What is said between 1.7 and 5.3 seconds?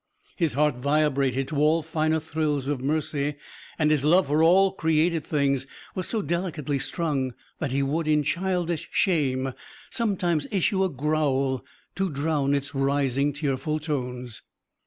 finer thrills of mercy; and his love for all created